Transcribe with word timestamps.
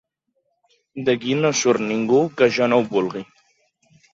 D'aquí 1.09 1.35
no 1.43 1.51
surt 1.61 1.85
ningú 1.91 2.23
que 2.41 2.51
jo 2.57 2.71
no 2.73 2.81
ho 2.81 2.87
vulgui. 2.97 3.25